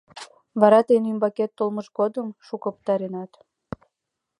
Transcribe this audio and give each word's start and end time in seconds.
Вара 0.61 0.79
тыйын 0.87 1.05
ӱмбакет 1.11 1.51
толмышт 1.57 1.91
годым 1.99 2.27
шуко 2.47 2.69
пытаренат. 2.75 3.31